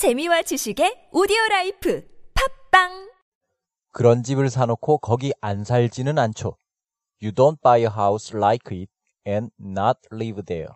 [0.00, 2.02] 재미와 지식의 오디오 라이프
[2.70, 3.10] 팟빵
[3.92, 6.56] 그런 집을 사놓고 거기 안 살지는 않죠.
[7.22, 8.90] You don't buy a house like it
[9.28, 10.72] and not live there.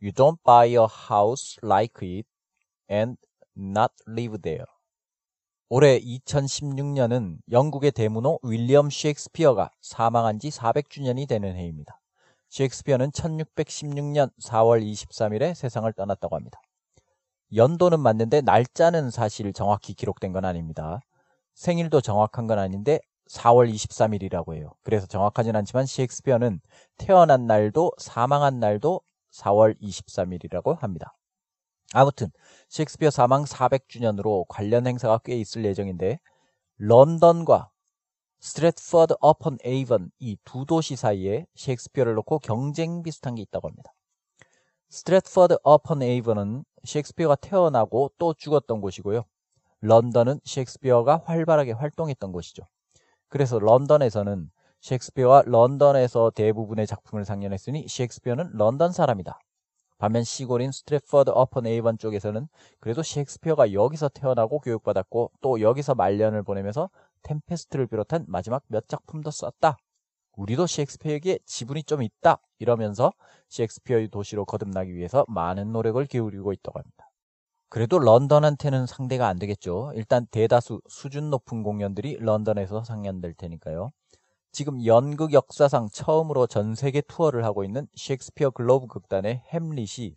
[0.00, 2.28] You don't buy a house like it
[2.88, 3.18] and
[3.58, 4.66] not live there.
[5.68, 12.00] 올해 2016년은 영국의 대문호 윌리엄 셰익스피어가 사망한 지 400주년이 되는 해입니다.
[12.50, 16.60] 셰익스피어는 1616년 4월 23일에 세상을 떠났다고 합니다.
[17.54, 21.00] 연도는 맞는데 날짜는 사실 정확히 기록된 건 아닙니다.
[21.54, 24.72] 생일도 정확한 건 아닌데 4월 23일이라고 해요.
[24.82, 26.60] 그래서 정확하진 않지만 셰익스피어는
[26.98, 29.00] 태어난 날도 사망한 날도
[29.32, 31.14] 4월 23일이라고 합니다.
[31.92, 32.28] 아무튼
[32.68, 36.18] 셰익스피어 사망 400주년으로 관련 행사가 꽤 있을 예정인데
[36.78, 37.70] 런던과
[38.40, 43.92] 스트레트퍼드 어펀 에이번 이 두 도시 사이에 셰익스피어를 놓고 경쟁 비슷한 게 있다고 합니다.
[44.88, 49.24] 스트레트퍼드 어펀 에이번은 셰익스피어가 태어나고 또 죽었던 곳이고요.
[49.82, 52.64] 런던은 셰익스피어가 활발하게 활동했던 곳이죠.
[53.28, 54.50] 그래서 런던에서는
[54.80, 59.38] 셰익스피어와 런던에서 대부분의 작품을 상연했으니 셰익스피어는 런던 사람이다.
[59.98, 62.48] 반면 시골인 스트레퍼드 어펀 에이번 쪽에서는
[62.80, 66.88] 그래도 셰익스피어가 여기서 태어나고 교육받았고 또 여기서 말년을 보내면서
[67.22, 69.76] 템페스트를 비롯한 마지막 몇 작품도 썼다.
[70.36, 72.40] 우리도 셰익스피어에게 지분이 좀 있다.
[72.58, 73.12] 이러면서
[73.48, 77.10] 셰익스피어의 도시로 거듭나기 위해서 많은 노력을 기울이고 있다고 합니다.
[77.68, 79.92] 그래도 런던한테는 상대가 안 되겠죠.
[79.94, 83.90] 일단 대다수 수준 높은 공연들이 런던에서 상연될 테니까요.
[84.52, 90.16] 지금 연극 역사상 처음으로 전 세계 투어를 하고 있는 셰익스피어 글로브 극단의 햄릿이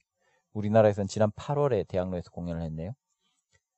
[0.54, 2.94] 우리나라에선 지난 8월에 대학로에서 공연을 했네요.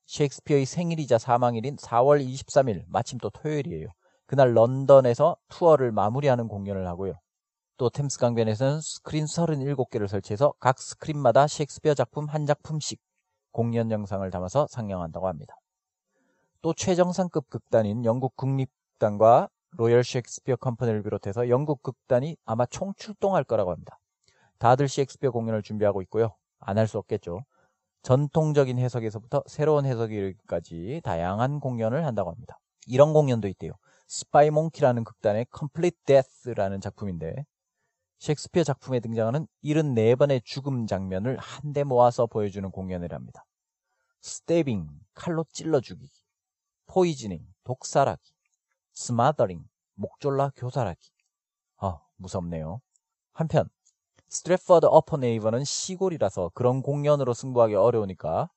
[0.06, 3.90] 셰익스피어의 생일이자 사망일인 4월 23일, 마침 또 토요일이에요.
[4.28, 7.14] 그날 런던에서 투어를 마무리하는 공연을 하고요.
[7.78, 13.00] 또 템스 강변에서는 스크린 37개를 설치해서 각 스크린마다 셰익스피어 작품 한 작품씩
[13.52, 15.56] 공연 영상을 담아서 상영한다고 합니다.
[16.62, 23.72] 또 최정상급 극단인 영국 국립극단과 로열 셰익스피어 컴퍼니를 비롯해서 영국 극단이 아마 총 출동할 거라고
[23.72, 24.00] 합니다.
[24.58, 26.36] 다들 셰익스피어 공연을 준비하고 있고요.
[26.60, 27.44] 안 할 수 없겠죠.
[28.04, 32.60] 전통적인 해석에서부터 새로운 해석까지 다양한 공연을 한다고 합니다.
[32.88, 33.74] 이런 공연도 있대요.
[34.08, 37.46] 스파이 몽키라는 극단의 Complete Deaths라는 작품인데
[38.20, 43.46] 셰익스피어 작품에 등장하는 74번의 죽음 장면을 한데 모아서 보여주는 공연을 합니다.
[44.22, 46.12] stabbing, 칼로 찔러 죽이기,
[46.88, 48.32] poisoning, 독살하기,
[48.94, 49.64] smothering,
[49.96, 51.12] 목졸라 교살하기.
[51.78, 52.82] 아, 무섭네요.
[53.34, 53.70] 한편
[54.30, 58.50] 스트래퍼드 어펀 에이번은 시골이라서 그런 공연으로 승부하기 어려우니까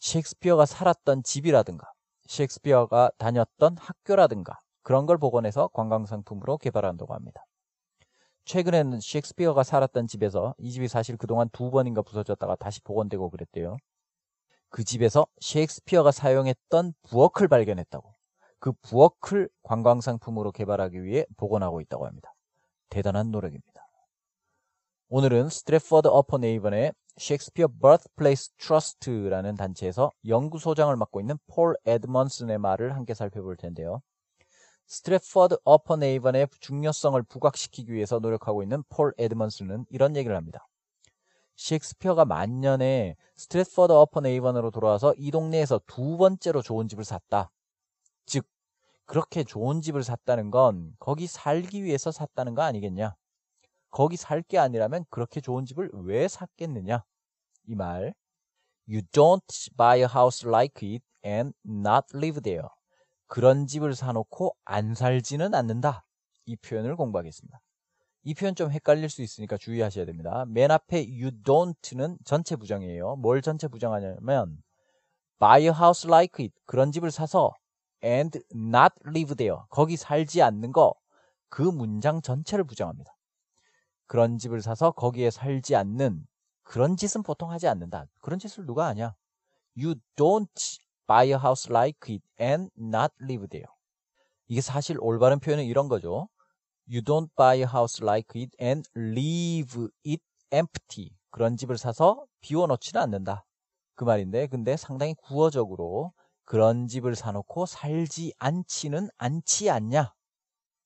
[0.00, 1.92] 셰익스피어가 살았던 집이라든가
[2.26, 7.44] 셰익스피어가 다녔던 학교라든가 그런 걸 복원해서 관광 상품으로 개발한다고 합니다.
[8.46, 13.76] 최근에는 셰익스피어가 살았던 집에서 이 집이 사실 그동안 두 번인가 부서졌다가 다시 복원되고 그랬대요.
[14.70, 18.14] 그 집에서 셰익스피어가 사용했던 부엌을 발견했다고.
[18.60, 22.32] 그 부엌을 관광 상품으로 개발하기 위해 복원하고 있다고 합니다.
[22.88, 23.86] 대단한 노력입니다.
[25.10, 33.12] 오늘은 스트래퍼드 어펀 에이번의 셰익스피어 Birthplace Trust라는 단체에서 연구소장을 맡고 있는 폴 에드먼슨의 말을 함께
[33.12, 34.00] 살펴볼 텐데요.
[34.88, 40.66] 스트래퍼드 어펀 에이번의 중요성을 부각시키기 위해서 노력하고 있는 폴 에드먼슨은 이런 얘기를 합니다.
[41.56, 47.50] 셰익스피어가 만년에 스트래퍼드 어펀 에이번으로 돌아와서 이 동네에서 두 번째로 좋은 집을 샀다.
[48.26, 48.46] 즉,
[49.04, 53.14] 그렇게 좋은 집을 샀다는 건 거기 살기 위해서 샀다는 거 아니겠냐?
[53.90, 57.04] 거기 살 게 아니라면 그렇게 좋은 집을 왜 샀겠느냐?
[57.66, 58.14] 이 말.
[58.88, 62.68] You don't buy a house like it and not live there.
[63.28, 66.04] 그런 집을 사놓고 안 살지는 않는다.
[66.46, 67.60] 이 표현을 공부하겠습니다.
[68.24, 70.44] 이 표현 좀 헷갈릴 수 있으니까 주의하셔야 됩니다.
[70.48, 73.16] 맨 앞에 you don't는 전체 부정이에요.
[73.16, 74.62] 뭘 전체 부정하냐면
[75.38, 76.54] buy a house like it.
[76.66, 77.52] 그런 집을 사서
[78.02, 79.60] and not live there.
[79.70, 80.94] 거기 살지 않는 거.
[81.48, 83.14] 그 문장 전체를 부정합니다.
[84.06, 86.26] 그런 집을 사서 거기에 살지 않는
[86.62, 88.06] 그런 짓은 보통 하지 않는다.
[88.20, 89.14] 그런 짓을 누가 하냐?
[89.76, 90.78] You don't
[91.08, 93.72] buy a house like it and not live there.
[94.46, 96.28] 이게 사실 올바른 표현은 이런 거죠.
[96.86, 100.22] You don't buy a house like it and leave it
[100.52, 101.10] empty.
[101.30, 103.44] 그런 집을 사서 비워놓지는 않는다.
[103.94, 106.12] 그 말인데, 근데 상당히 구어적으로
[106.44, 110.14] 그런 집을 사놓고 살지 않지는 않지 않냐.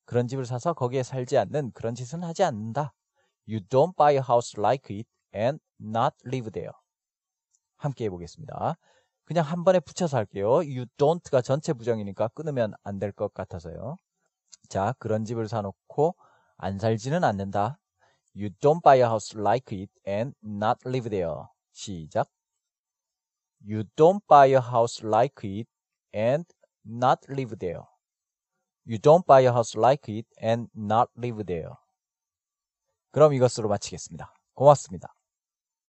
[0.05, 2.93] 그런 집을 사서 거기에 살지 않는 그런 짓은 하지 않는다.
[3.47, 6.73] You don't buy a house like it and not live there.
[7.77, 8.77] 함께 해보겠습니다.
[9.33, 10.47] 그냥 한 번에 붙여서 할게요.
[10.57, 13.97] You don't가 전체 부정이니까 끊으면 안 될 것 같아서요.
[14.69, 16.15] 자, 그런 집을 사놓고
[16.59, 17.79] 안 살지는 않는다.
[18.37, 21.47] You don't buy a house like it and not live there.
[21.73, 22.29] 시작.
[23.67, 25.67] You don't buy a house like it
[26.15, 26.45] and
[26.85, 27.85] not live there.
[28.85, 31.73] You don't buy a house like it and not live there.
[33.13, 34.31] 그럼 이것으로 마치겠습니다.
[34.53, 35.15] 고맙습니다.